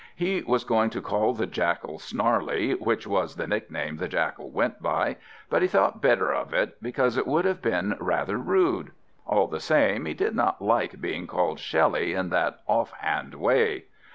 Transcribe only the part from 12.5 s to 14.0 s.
offhand way.